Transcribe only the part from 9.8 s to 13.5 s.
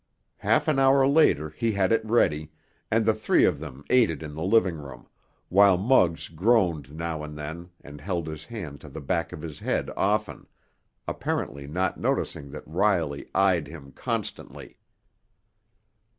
often, apparently not noticing that Riley